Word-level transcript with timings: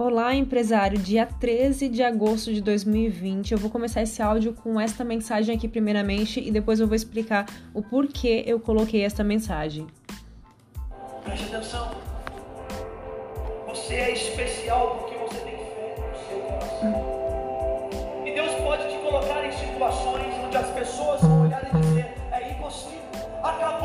Olá, 0.00 0.32
empresário. 0.32 0.96
Dia 0.96 1.26
13 1.26 1.88
de 1.88 2.04
agosto 2.04 2.54
de 2.54 2.60
2020. 2.60 3.50
Eu 3.50 3.58
vou 3.58 3.68
começar 3.68 4.00
esse 4.00 4.22
áudio 4.22 4.54
com 4.54 4.80
esta 4.80 5.02
mensagem 5.02 5.56
aqui, 5.56 5.66
primeiramente, 5.66 6.38
e 6.38 6.52
depois 6.52 6.78
eu 6.78 6.86
vou 6.86 6.94
explicar 6.94 7.46
o 7.74 7.82
porquê 7.82 8.44
eu 8.46 8.60
coloquei 8.60 9.02
esta 9.02 9.24
mensagem. 9.24 9.88
Preste 11.24 11.46
atenção. 11.46 11.90
Você 13.66 13.94
é 13.94 14.12
especial 14.12 14.98
porque 14.98 15.16
você 15.16 15.40
tem 15.40 15.56
fé 15.56 15.96
no 15.98 16.28
seu 16.28 16.38
coração. 16.42 18.24
E 18.24 18.30
Deus 18.32 18.54
pode 18.54 18.88
te 18.88 18.98
colocar 18.98 19.44
em 19.44 19.50
situações 19.50 20.32
onde 20.46 20.56
as 20.56 20.70
pessoas 20.74 21.20
vão 21.22 21.42
olhar 21.42 21.74
e 21.74 21.76
dizer: 21.76 22.14
é 22.30 22.52
impossível, 22.52 23.00
acabou, 23.42 23.77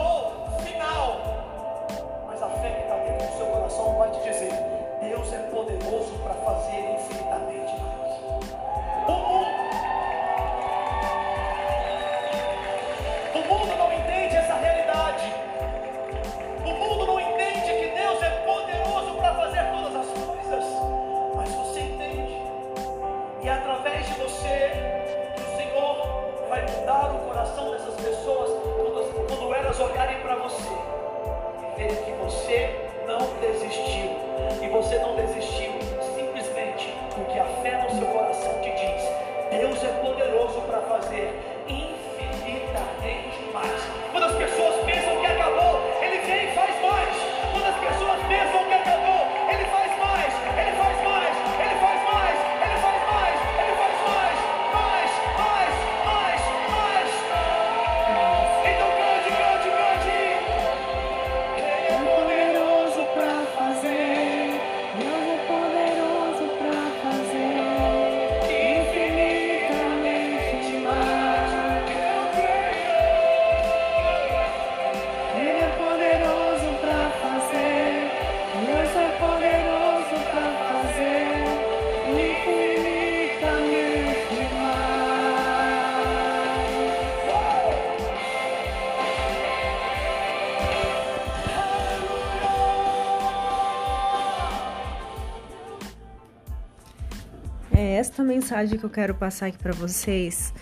Esta 98.23 98.33
mensagem 98.33 98.79
que 98.79 98.85
eu 98.85 98.89
quero 98.89 99.13
passar 99.13 99.47
aqui 99.47 99.57
para 99.57 99.73
vocês. 99.73 100.53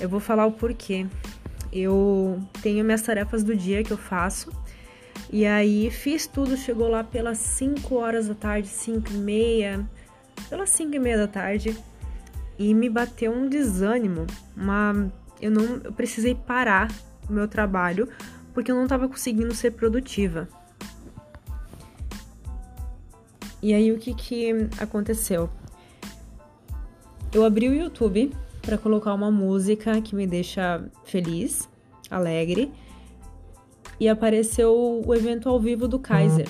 Eu 0.00 0.08
vou 0.08 0.18
falar 0.18 0.46
o 0.46 0.52
porquê. 0.52 1.06
Eu 1.72 2.42
tenho 2.60 2.84
minhas 2.84 3.02
tarefas 3.02 3.44
do 3.44 3.54
dia 3.54 3.84
que 3.84 3.92
eu 3.92 3.96
faço. 3.96 4.50
E 5.30 5.46
aí 5.46 5.92
fiz 5.92 6.26
tudo, 6.26 6.56
chegou 6.56 6.88
lá 6.88 7.04
pelas 7.04 7.38
5 7.38 7.94
horas 7.94 8.26
da 8.26 8.34
tarde, 8.34 8.66
5 8.66 9.12
e 9.12 9.16
meia, 9.16 9.88
pelas 10.50 10.70
5 10.70 10.92
e 10.92 10.98
meia 10.98 11.16
da 11.16 11.28
tarde, 11.28 11.78
e 12.58 12.74
me 12.74 12.90
bateu 12.90 13.30
um 13.30 13.48
desânimo, 13.48 14.26
uma 14.56 15.12
eu 15.40 15.52
não 15.52 15.80
eu 15.84 15.92
precisei 15.92 16.34
parar 16.34 16.90
o 17.28 17.32
meu 17.32 17.46
trabalho 17.46 18.08
porque 18.52 18.72
eu 18.72 18.76
não 18.76 18.84
estava 18.84 19.08
conseguindo 19.08 19.54
ser 19.54 19.70
produtiva. 19.70 20.48
E 23.62 23.72
aí 23.72 23.92
o 23.92 23.98
que 23.98 24.12
que 24.14 24.68
aconteceu? 24.80 25.48
Eu 27.34 27.44
abri 27.44 27.68
o 27.68 27.74
YouTube 27.74 28.32
para 28.62 28.78
colocar 28.78 29.12
uma 29.12 29.28
música 29.28 30.00
que 30.00 30.14
me 30.14 30.24
deixa 30.24 30.88
feliz, 31.02 31.68
alegre, 32.08 32.70
e 33.98 34.08
apareceu 34.08 35.02
o 35.04 35.12
evento 35.12 35.48
ao 35.48 35.58
vivo 35.58 35.88
do 35.88 35.98
Kaiser. 35.98 36.46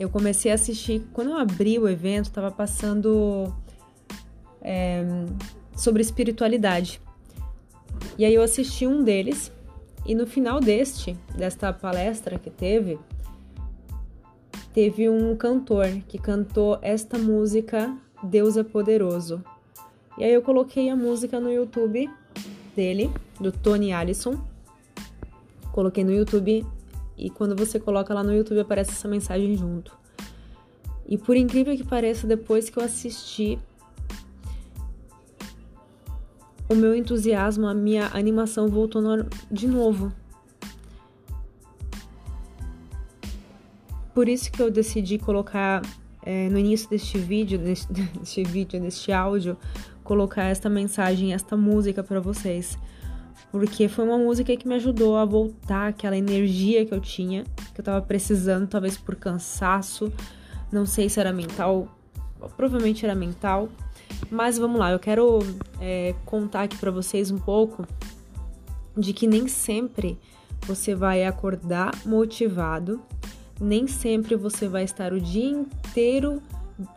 Eu 0.00 0.08
comecei 0.08 0.50
a 0.50 0.54
assistir, 0.54 1.06
quando 1.12 1.32
eu 1.32 1.36
abri 1.36 1.78
o 1.78 1.86
evento, 1.86 2.24
estava 2.24 2.50
passando 2.50 3.54
é, 4.62 5.04
sobre 5.76 6.00
espiritualidade. 6.00 6.98
E 8.16 8.24
aí 8.24 8.34
eu 8.34 8.42
assisti 8.42 8.86
um 8.86 9.04
deles, 9.04 9.52
e 10.06 10.14
no 10.14 10.26
final 10.26 10.58
deste, 10.58 11.12
desta 11.36 11.70
palestra 11.70 12.38
que 12.38 12.48
teve, 12.48 12.98
teve 14.72 15.06
um 15.10 15.36
cantor 15.36 15.86
que 16.08 16.16
cantou 16.16 16.78
esta 16.80 17.18
música 17.18 17.94
Deus 18.22 18.56
é 18.56 18.64
Poderoso. 18.64 19.44
E 20.18 20.24
aí 20.24 20.32
eu 20.32 20.40
coloquei 20.42 20.88
a 20.88 20.96
música 20.96 21.38
no 21.38 21.52
YouTube 21.52 22.10
dele, 22.74 23.10
do 23.38 23.52
Tony 23.52 23.92
Allison. 23.92 24.40
Coloquei 25.72 26.04
no 26.04 26.12
YouTube 26.12 26.64
e 27.18 27.30
quando 27.30 27.56
você 27.56 27.78
coloca 27.78 28.14
lá 28.14 28.22
no 28.22 28.34
YouTube 28.34 28.60
aparece 28.60 28.92
essa 28.92 29.08
mensagem 29.08 29.56
junto. 29.56 29.96
E 31.06 31.16
por 31.16 31.36
incrível 31.36 31.76
que 31.76 31.84
pareça, 31.84 32.26
depois 32.26 32.68
que 32.68 32.78
eu 32.78 32.82
assisti, 32.82 33.58
o 36.68 36.74
meu 36.74 36.94
entusiasmo, 36.94 37.66
a 37.66 37.74
minha 37.74 38.10
animação 38.12 38.68
voltou 38.68 39.00
no... 39.00 39.26
de 39.50 39.68
novo. 39.68 40.12
Por 44.14 44.28
isso 44.28 44.50
que 44.50 44.60
eu 44.60 44.70
decidi 44.70 45.18
colocar 45.18 45.82
é, 46.22 46.48
no 46.48 46.58
início 46.58 46.88
deste 46.88 47.18
vídeo, 47.18 47.58
deste, 47.58 47.92
deste 47.92 48.42
vídeo, 48.42 48.80
deste 48.80 49.12
áudio, 49.12 49.56
colocar 50.06 50.44
esta 50.44 50.70
mensagem, 50.70 51.34
esta 51.34 51.56
música 51.56 52.02
para 52.02 52.20
vocês. 52.20 52.78
Porque 53.50 53.88
foi 53.88 54.04
uma 54.04 54.16
música 54.16 54.56
que 54.56 54.66
me 54.66 54.74
ajudou 54.76 55.16
a 55.16 55.24
voltar 55.24 55.88
aquela 55.88 56.16
energia 56.16 56.86
que 56.86 56.94
eu 56.94 57.00
tinha, 57.00 57.44
que 57.74 57.80
eu 57.80 57.84
tava 57.84 58.00
precisando, 58.00 58.66
talvez 58.66 58.96
por 58.96 59.16
cansaço, 59.16 60.12
não 60.70 60.86
sei 60.86 61.08
se 61.08 61.20
era 61.20 61.32
mental, 61.32 61.88
provavelmente 62.56 63.04
era 63.04 63.14
mental. 63.14 63.68
Mas 64.30 64.58
vamos 64.58 64.78
lá, 64.78 64.92
eu 64.92 64.98
quero 64.98 65.40
é, 65.80 66.14
contar 66.24 66.62
aqui 66.62 66.76
para 66.76 66.90
vocês 66.90 67.30
um 67.30 67.38
pouco 67.38 67.86
de 68.96 69.12
que 69.12 69.26
nem 69.26 69.48
sempre 69.48 70.18
você 70.66 70.94
vai 70.94 71.24
acordar 71.24 71.92
motivado, 72.04 73.00
nem 73.60 73.86
sempre 73.86 74.36
você 74.36 74.68
vai 74.68 74.84
estar 74.84 75.12
o 75.12 75.20
dia 75.20 75.48
inteiro 75.48 76.42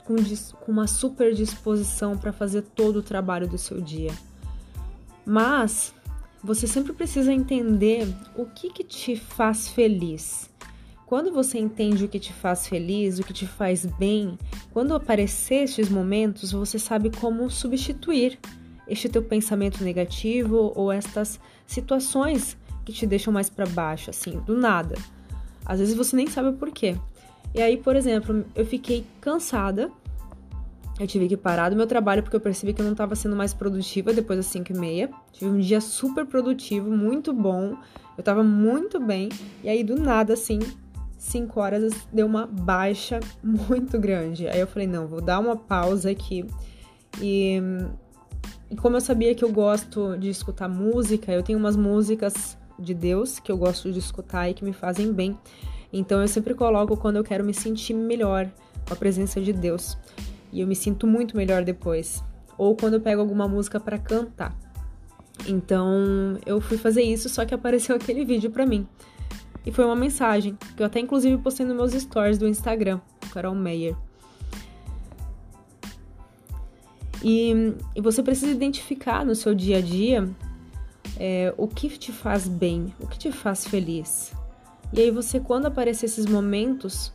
com, 0.06 0.16
com 0.62 0.72
uma 0.72 0.88
super 0.88 1.34
disposição 1.34 2.18
para 2.18 2.32
fazer 2.32 2.62
todo 2.62 2.98
o 2.98 3.04
trabalho 3.04 3.48
do 3.48 3.58
seu 3.58 3.80
dia. 3.80 4.12
Mas 5.26 5.94
você 6.44 6.66
sempre 6.66 6.94
precisa 6.94 7.34
entender 7.34 8.08
o 8.36 8.46
que, 8.46 8.72
que 8.72 8.84
te 8.84 9.16
faz 9.16 9.68
feliz. 9.70 10.50
Quando 11.06 11.32
você 11.32 11.58
entende 11.58 12.06
o 12.06 12.08
que 12.08 12.20
te 12.20 12.32
faz 12.32 12.68
feliz, 12.68 13.18
o 13.18 13.24
que 13.24 13.34
te 13.34 13.48
faz 13.48 13.86
bem, 13.86 14.38
quando 14.72 14.94
aparecer 14.94 15.64
estes 15.64 15.90
momentos, 15.90 16.52
você 16.52 16.78
sabe 16.78 17.10
como 17.10 17.50
substituir 17.50 18.40
este 18.88 19.10
teu 19.10 19.24
pensamento 19.24 19.84
negativo 19.84 20.72
ou 20.76 20.92
estas 20.92 21.40
situações 21.66 22.56
que 22.86 22.94
te 22.94 23.06
deixam 23.06 23.34
mais 23.34 23.50
para 23.50 23.66
baixo, 23.66 24.10
assim, 24.10 24.40
do 24.46 24.58
nada. 24.58 24.96
Às 25.66 25.80
vezes 25.80 25.96
você 25.96 26.16
nem 26.16 26.28
sabe 26.28 26.50
o 26.50 26.54
porquê. 26.54 26.96
E 27.54 27.62
aí, 27.62 27.78
por 27.78 27.96
exemplo, 27.96 28.46
eu 28.56 28.66
fiquei 28.66 29.06
cansada. 29.20 29.92
Eu 31.00 31.08
tive 31.08 31.28
que 31.28 31.38
parar 31.38 31.70
do 31.70 31.76
meu 31.76 31.88
trabalho 31.88 32.22
porque 32.22 32.36
eu 32.36 32.42
percebi 32.42 32.74
que 32.74 32.82
eu 32.82 32.86
não 32.86 32.92
estava 32.92 33.16
sendo 33.16 33.36
mais 33.36 33.54
produtiva 33.54 34.14
depois 34.14 34.38
das 34.38 34.48
5 34.48 34.72
e 34.72 34.78
meia. 34.78 35.10
Tive 35.32 35.50
um 35.50 35.60
dia 35.60 35.80
super 35.80 36.26
produtivo, 36.26 36.92
muito 36.92 37.34
bom. 37.34 37.78
Eu 38.18 38.22
estava 38.22 38.44
muito 38.44 39.00
bem. 39.00 39.30
E 39.64 39.70
aí, 39.70 39.84
do 39.84 39.96
nada, 39.96 40.34
assim, 40.34 40.60
5 41.18 41.60
horas 41.60 41.94
deu 42.12 42.26
uma 42.26 42.46
baixa 42.46 43.20
muito 43.42 43.98
grande. 43.98 44.48
Aí 44.48 44.60
eu 44.60 44.68
falei, 44.68 44.88
não, 44.88 45.08
vou 45.08 45.22
dar 45.22 45.40
uma 45.40 45.56
pausa 45.56 46.12
aqui. 46.12 46.46
E, 47.22 47.62
e 48.70 48.76
como 48.76 48.98
eu 48.98 49.02
sabia 49.02 49.34
que 49.34 49.44
eu 49.44 49.52
gosto 49.52 50.18
de 50.18 50.30
escutar 50.30 50.68
música, 50.68 51.32
eu 51.32 51.42
tenho 51.42 51.58
umas 51.58 51.76
músicas 51.76 52.58
de 52.78 52.94
Deus 52.94 53.40
que 53.40 53.52
eu 53.52 53.58
gosto 53.58 53.92
de 53.92 54.00
escutar 54.00 54.50
e 54.50 54.54
que 54.54 54.64
me 54.64 54.74
fazem 54.74 55.12
bem. 55.12 55.38
Então 55.92 56.22
eu 56.22 56.28
sempre 56.28 56.54
coloco 56.54 56.96
quando 56.96 57.16
eu 57.16 57.24
quero 57.24 57.44
me 57.44 57.54
sentir 57.54 57.94
melhor 57.94 58.50
com 58.88 58.94
a 58.94 58.98
presença 58.98 59.42
de 59.42 59.54
Deus. 59.54 59.98
E 60.52 60.62
eu 60.62 60.68
me 60.68 60.76
sinto 60.76 61.06
muito 61.06 61.38
melhor 61.38 61.64
depois. 61.64 62.24
Ou 62.58 62.76
quando 62.76 62.96
eu 62.96 63.02
pego 63.02 63.22
alguma 63.22 63.48
música 63.48 63.80
para 63.80 63.98
cantar. 63.98 64.56
Então, 65.48 66.38
eu 66.46 66.60
fui 66.60 66.78
fazer 66.78 67.02
isso, 67.02 67.30
só 67.30 67.46
que 67.46 67.54
apareceu 67.54 67.96
aquele 67.98 68.26
vídeo 68.26 68.52
para 68.52 68.66
mim. 68.66 68.88
E 69.66 69.72
foi 69.72 69.86
uma 69.86 69.96
mensagem, 69.96 70.58
que 70.76 70.82
eu 70.82 70.86
até 70.86 71.00
inclusive 71.00 71.38
postei 71.38 71.66
nos 71.66 71.76
meus 71.76 71.94
stories 71.94 72.38
do 72.38 72.48
Instagram, 72.48 73.00
Carol 73.32 73.56
Meyer. 73.56 73.96
E, 77.24 77.74
e 77.96 78.02
você 78.02 78.24
precisa 78.24 78.52
identificar 78.52 79.26
no 79.26 79.36
seu 79.36 79.54
dia 79.54 79.78
a 79.78 79.82
dia 79.82 80.30
é, 81.18 81.54
o 81.58 81.68
que 81.68 81.90
te 81.90 82.14
faz 82.14 82.48
bem, 82.48 82.94
o 83.00 83.08
que 83.08 83.20
te 83.20 83.32
faz 83.32 83.68
feliz. 83.68 84.34
E 84.92 85.02
aí 85.02 85.12
você, 85.12 85.40
quando 85.40 85.68
aparecer 85.68 86.08
esses 86.08 86.26
momentos 86.26 87.14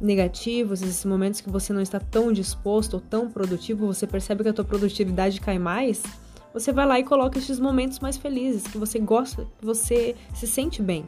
negativos, 0.00 0.82
esses 0.82 1.04
momentos 1.04 1.40
que 1.40 1.48
você 1.48 1.72
não 1.72 1.80
está 1.80 1.98
tão 1.98 2.32
disposto 2.32 2.94
ou 2.94 3.00
tão 3.00 3.30
produtivo, 3.30 3.86
você 3.86 4.06
percebe 4.06 4.42
que 4.42 4.50
a 4.50 4.52
tua 4.52 4.64
produtividade 4.64 5.40
cai 5.40 5.58
mais, 5.58 6.02
você 6.52 6.72
vai 6.72 6.86
lá 6.86 7.00
e 7.00 7.04
coloca 7.04 7.38
esses 7.38 7.58
momentos 7.58 7.98
mais 8.00 8.16
felizes, 8.16 8.66
que 8.66 8.78
você 8.78 8.98
gosta, 8.98 9.46
que 9.58 9.64
você 9.64 10.14
se 10.34 10.46
sente 10.46 10.82
bem. 10.82 11.06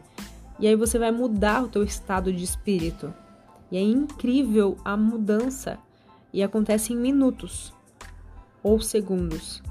E 0.59 0.67
aí 0.67 0.75
você 0.75 0.99
vai 0.99 1.13
mudar 1.13 1.63
o 1.63 1.69
teu 1.69 1.83
estado 1.83 2.33
de 2.33 2.43
espírito. 2.43 3.13
E 3.71 3.77
é 3.77 3.81
incrível 3.81 4.77
a 4.85 4.97
mudança 4.97 5.79
e 6.33 6.43
acontece 6.43 6.93
em 6.93 6.97
minutos 6.97 7.73
ou 8.63 8.81
segundos. 8.81 9.63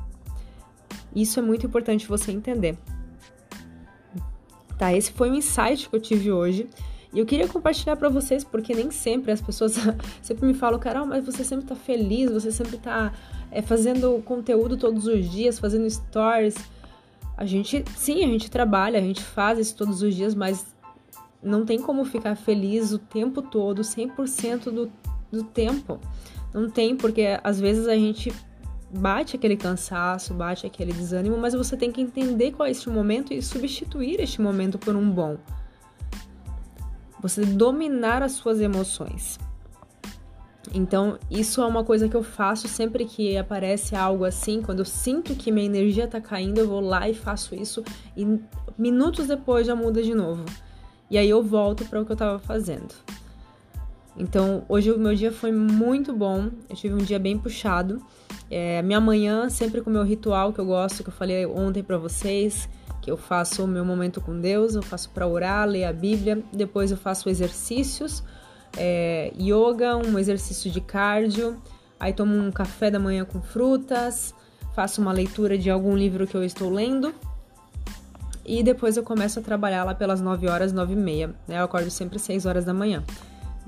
Isso 1.16 1.40
é 1.40 1.44
muito 1.44 1.66
importante 1.66 2.08
você 2.08 2.32
entender. 2.32 2.78
Tá, 4.78 4.94
esse 4.94 5.12
foi 5.12 5.30
o 5.30 5.36
insight 5.36 5.90
que 5.90 5.96
eu 5.96 6.00
tive 6.00 6.32
hoje. 6.32 6.68
E 7.14 7.20
eu 7.20 7.26
queria 7.26 7.48
compartilhar 7.48 7.96
para 7.96 8.10
vocês, 8.10 8.44
porque 8.44 8.76
nem 8.76 8.92
sempre 8.92 9.32
as 9.32 9.42
pessoas 9.42 9.76
sempre 10.22 10.46
me 10.46 10.54
falam, 10.54 10.78
Carol, 10.78 11.06
mas 11.06 11.26
você 11.26 11.46
sempre 11.46 11.66
tá 11.66 11.76
feliz, 11.76 12.30
você 12.30 12.52
sempre 12.52 12.78
tá 12.78 13.14
é, 13.50 13.62
fazendo 13.62 14.22
conteúdo 14.26 14.76
todos 14.76 15.08
os 15.08 15.30
dias, 15.30 15.58
fazendo 15.58 15.90
stories. 15.90 16.56
A 17.38 17.46
gente, 17.46 17.86
sim, 17.96 18.24
a 18.24 18.28
gente 18.28 18.52
trabalha, 18.52 19.00
a 19.00 19.02
gente 19.02 19.22
faz 19.22 19.60
isso 19.60 19.76
todos 19.76 20.02
os 20.02 20.14
dias, 20.14 20.36
mas 20.36 20.66
não 21.42 21.66
tem 21.66 21.82
como 21.82 22.04
ficar 22.04 22.36
feliz 22.36 22.92
o 22.92 23.00
tempo 23.00 23.42
todo, 23.42 23.82
100% 23.82 24.64
do, 24.72 24.92
do 25.32 25.44
tempo. 25.44 26.00
Não 26.54 26.70
tem, 26.70 26.96
porque 26.98 27.40
às 27.44 27.60
vezes 27.60 27.88
a 27.88 27.96
gente 27.96 28.34
bate 28.96 29.36
aquele 29.36 29.58
cansaço, 29.58 30.34
bate 30.34 30.66
aquele 30.66 30.94
desânimo, 30.94 31.38
mas 31.38 31.54
você 31.54 31.76
tem 31.76 31.92
que 31.92 32.02
entender 32.02 32.52
qual 32.52 32.68
é 32.68 32.72
este 32.72 32.90
momento 32.90 33.34
e 33.34 33.42
substituir 33.42 34.20
este 34.20 34.42
momento 34.42 34.78
por 34.78 34.96
um 34.96 35.10
bom. 35.10 35.38
Você 37.22 37.46
dominar 37.46 38.24
as 38.24 38.34
suas 38.34 38.60
emoções. 38.60 39.40
Então, 40.74 41.18
isso 41.30 41.62
é 41.62 41.66
uma 41.66 41.84
coisa 41.84 42.10
que 42.10 42.16
eu 42.16 42.24
faço 42.24 42.68
sempre 42.68 43.06
que 43.06 43.38
aparece 43.38 43.96
algo 43.96 44.26
assim, 44.26 44.62
quando 44.62 44.80
eu 44.80 44.86
sinto 44.86 45.36
que 45.36 45.52
minha 45.52 45.66
energia 45.66 46.08
tá 46.08 46.20
caindo, 46.20 46.60
eu 46.60 46.68
vou 46.68 46.82
lá 46.82 47.08
e 47.08 47.14
faço 47.14 47.56
isso 47.56 47.84
e 48.18 48.40
minutos 48.78 49.28
depois 49.28 49.68
já 49.68 49.76
muda 49.76 50.02
de 50.02 50.14
novo. 50.14 50.44
E 51.10 51.18
aí 51.18 51.30
eu 51.30 51.44
volto 51.44 51.86
para 51.86 52.02
o 52.02 52.06
que 52.06 52.12
eu 52.12 52.16
tava 52.16 52.40
fazendo. 52.40 52.94
Então, 54.18 54.64
hoje 54.70 54.92
o 54.92 54.98
meu 54.98 55.14
dia 55.14 55.32
foi 55.32 55.52
muito 55.52 56.14
bom. 56.14 56.50
Eu 56.70 56.76
tive 56.76 56.94
um 56.94 57.00
dia 57.00 57.20
bem 57.20 57.38
puxado. 57.38 58.02
É, 58.50 58.82
minha 58.82 59.02
manhã, 59.02 59.50
sempre 59.50 59.82
com 59.82 59.90
o 59.90 59.94
meu 59.94 60.04
ritual 60.04 60.54
que 60.54 60.60
eu 60.60 60.66
gosto, 60.66 61.04
que 61.04 61.10
eu 61.10 61.14
falei 61.14 61.46
ontem 61.46 61.84
para 61.84 61.98
vocês, 61.98 62.70
que 63.02 63.10
eu 63.12 63.18
faço 63.18 63.64
o 63.64 63.68
meu 63.68 63.84
momento 63.84 64.22
com 64.22 64.40
Deus, 64.40 64.76
eu 64.76 64.82
faço 64.82 65.10
para 65.10 65.28
orar, 65.28 65.68
ler 65.68 65.86
a 65.86 65.94
Bíblia, 65.94 66.44
depois 66.54 66.92
eu 66.92 66.98
faço 66.98 67.28
exercícios, 67.28 68.24
é, 68.78 69.34
yoga, 69.40 69.98
um 69.98 70.18
exercício 70.20 70.70
de 70.70 70.80
cardio, 70.80 71.60
aí 72.00 72.14
tomo 72.14 72.36
um 72.38 72.52
café 72.52 72.92
da 72.92 73.00
manhã 73.00 73.26
com 73.26 73.42
frutas, 73.42 74.34
faço 74.76 75.02
uma 75.02 75.12
leitura 75.12 75.58
de 75.58 75.70
algum 75.70 75.96
livro 75.96 76.28
que 76.28 76.36
eu 76.36 76.44
estou 76.44 76.70
lendo 76.70 77.14
e 78.46 78.62
depois 78.62 78.96
eu 78.96 79.04
começo 79.04 79.40
a 79.40 79.42
trabalhar 79.42 79.84
lá 79.84 79.96
pelas 79.96 80.22
9 80.22 80.48
horas, 80.48 80.72
9 80.72 80.94
e 80.94 80.96
meia. 80.96 81.28
Né? 81.48 81.60
Eu 81.60 81.64
acordo 81.64 81.90
sempre 81.90 82.18
às 82.18 82.22
6 82.22 82.46
horas 82.46 82.64
da 82.64 82.74
manhã. 82.74 83.04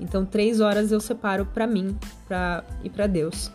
Então, 0.00 0.24
3 0.24 0.60
horas 0.60 0.92
eu 0.92 1.00
separo 1.00 1.46
para 1.46 1.66
mim 1.66 1.96
pra, 2.26 2.64
e 2.84 2.90
para 2.90 3.06
Deus. 3.06 3.50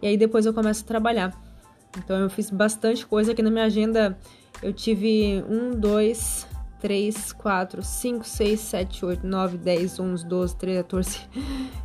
E 0.00 0.06
aí 0.06 0.16
depois 0.16 0.46
eu 0.46 0.54
começo 0.54 0.84
a 0.84 0.86
trabalhar. 0.86 1.48
Então 1.96 2.16
eu 2.16 2.30
fiz 2.30 2.50
bastante 2.50 3.06
coisa 3.06 3.32
aqui 3.32 3.42
na 3.42 3.50
minha 3.50 3.64
agenda. 3.64 4.16
Eu 4.62 4.72
tive 4.72 5.44
1, 5.48 5.78
2, 5.78 6.46
3, 6.80 7.32
4, 7.32 7.82
5, 7.82 8.24
6, 8.24 8.60
7, 8.60 9.04
8, 9.04 9.26
9, 9.26 9.58
10, 9.58 10.00
11, 10.00 10.26
12, 10.26 10.56
13, 10.56 10.82
14, 10.82 11.20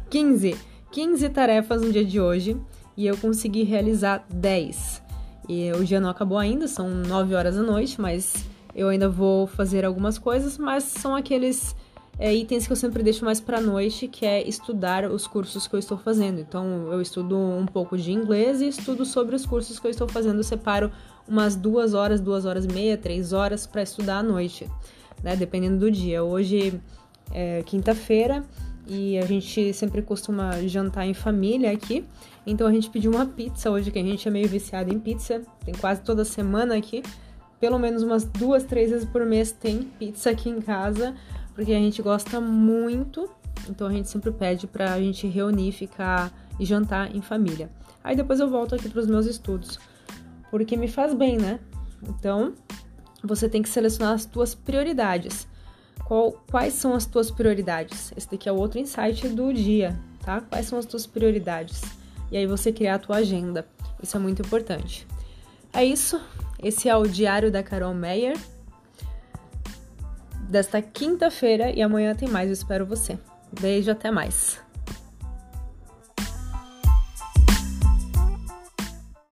15. 0.09 0.57
15 0.91 1.29
tarefas 1.29 1.81
no 1.81 1.91
dia 1.91 2.05
de 2.05 2.19
hoje 2.19 2.55
e 2.95 3.07
eu 3.07 3.17
consegui 3.17 3.63
realizar 3.63 4.23
10. 4.31 5.01
E 5.49 5.71
o 5.71 5.83
dia 5.83 5.99
não 5.99 6.09
acabou 6.09 6.37
ainda, 6.37 6.67
são 6.67 6.87
9 6.87 7.33
horas 7.33 7.55
da 7.55 7.63
noite, 7.63 7.99
mas 7.99 8.45
eu 8.75 8.89
ainda 8.89 9.09
vou 9.09 9.47
fazer 9.47 9.83
algumas 9.83 10.17
coisas, 10.17 10.57
mas 10.57 10.83
são 10.83 11.15
aqueles 11.15 11.75
é, 12.19 12.33
itens 12.33 12.67
que 12.67 12.71
eu 12.71 12.77
sempre 12.77 13.01
deixo 13.01 13.25
mais 13.25 13.41
para 13.41 13.59
noite, 13.59 14.07
que 14.07 14.25
é 14.25 14.47
estudar 14.47 15.09
os 15.09 15.25
cursos 15.25 15.67
que 15.67 15.75
eu 15.75 15.79
estou 15.79 15.97
fazendo. 15.97 16.39
Então, 16.39 16.91
eu 16.91 17.01
estudo 17.01 17.35
um 17.37 17.65
pouco 17.65 17.97
de 17.97 18.11
inglês 18.11 18.61
e 18.61 18.67
estudo 18.67 19.03
sobre 19.03 19.35
os 19.35 19.45
cursos 19.45 19.79
que 19.79 19.87
eu 19.87 19.91
estou 19.91 20.07
fazendo. 20.07 20.37
Eu 20.37 20.43
separo 20.43 20.91
umas 21.27 21.55
duas 21.55 21.93
horas, 21.93 22.21
duas 22.21 22.45
horas 22.45 22.65
e 22.65 22.67
meia, 22.67 22.97
três 22.97 23.33
horas 23.33 23.65
para 23.65 23.81
estudar 23.81 24.19
à 24.19 24.23
noite, 24.23 24.69
né? 25.23 25.35
Dependendo 25.35 25.79
do 25.79 25.89
dia. 25.89 26.23
Hoje 26.23 26.79
é 27.31 27.63
quinta-feira 27.65 28.43
e 28.87 29.17
a 29.17 29.25
gente 29.25 29.73
sempre 29.73 30.01
costuma 30.03 30.61
jantar 30.67 31.07
em 31.07 31.15
família 31.15 31.71
aqui. 31.71 32.05
Então, 32.45 32.67
a 32.67 32.71
gente 32.71 32.91
pediu 32.91 33.11
uma 33.11 33.25
pizza 33.25 33.71
hoje, 33.71 33.89
que 33.89 33.97
a 33.97 34.03
gente 34.03 34.27
é 34.27 34.31
meio 34.31 34.47
viciado 34.47 34.93
em 34.93 34.99
pizza. 34.99 35.41
Tem 35.65 35.73
quase 35.73 36.01
toda 36.01 36.23
semana 36.23 36.77
aqui. 36.77 37.01
Pelo 37.59 37.79
menos 37.79 38.03
umas 38.03 38.23
duas, 38.23 38.63
três 38.63 38.91
vezes 38.91 39.07
por 39.07 39.25
mês 39.25 39.51
tem 39.51 39.83
pizza 39.97 40.29
aqui 40.29 40.49
em 40.49 40.61
casa 40.61 41.15
porque 41.53 41.71
a 41.71 41.79
gente 41.79 42.01
gosta 42.01 42.41
muito, 42.41 43.29
então 43.69 43.87
a 43.87 43.91
gente 43.91 44.09
sempre 44.09 44.31
pede 44.31 44.67
pra 44.67 44.99
gente 44.99 45.27
reunir, 45.27 45.71
ficar 45.71 46.31
e 46.59 46.65
jantar 46.65 47.15
em 47.15 47.21
família. 47.21 47.69
Aí 48.03 48.15
depois 48.15 48.39
eu 48.39 48.49
volto 48.49 48.75
aqui 48.75 48.89
pros 48.89 49.07
meus 49.07 49.25
estudos, 49.25 49.79
porque 50.49 50.75
me 50.75 50.87
faz 50.87 51.13
bem, 51.13 51.37
né? 51.37 51.59
Então, 52.03 52.53
você 53.23 53.47
tem 53.47 53.61
que 53.61 53.69
selecionar 53.69 54.13
as 54.13 54.25
tuas 54.25 54.53
prioridades. 54.53 55.47
Qual, 56.05 56.33
quais 56.51 56.73
são 56.73 56.93
as 56.93 57.05
tuas 57.05 57.31
prioridades? 57.31 58.11
Esse 58.17 58.29
daqui 58.29 58.49
é 58.49 58.51
o 58.51 58.57
outro 58.57 58.79
insight 58.79 59.29
do 59.29 59.53
dia, 59.53 59.97
tá? 60.25 60.41
Quais 60.41 60.65
são 60.65 60.77
as 60.77 60.85
tuas 60.85 61.07
prioridades? 61.07 61.81
E 62.31 62.37
aí 62.37 62.45
você 62.45 62.71
criar 62.71 62.95
a 62.95 62.99
tua 62.99 63.17
agenda. 63.17 63.65
Isso 64.01 64.17
é 64.17 64.19
muito 64.19 64.41
importante. 64.41 65.07
É 65.71 65.85
isso. 65.85 66.19
Esse 66.61 66.89
é 66.89 66.95
o 66.95 67.07
diário 67.07 67.51
da 67.51 67.63
Carol 67.63 67.93
Meyer 67.93 68.37
desta 70.53 70.81
quinta-feira 70.83 71.71
e 71.71 71.81
amanhã 71.81 72.13
tem 72.13 72.29
mais, 72.29 72.47
eu 72.47 72.53
espero 72.53 72.85
você. 72.85 73.17
Beijo, 73.59 73.91
até 73.91 74.11
mais. 74.11 74.62